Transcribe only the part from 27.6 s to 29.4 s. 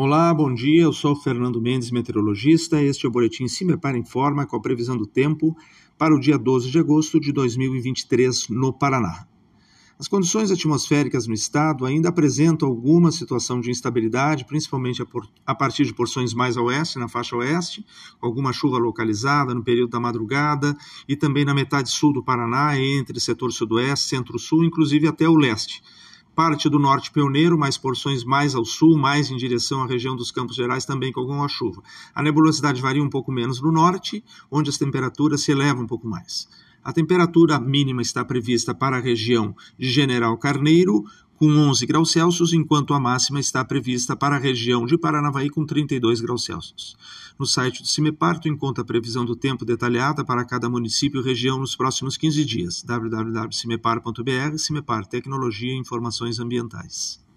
porções mais ao sul, mais em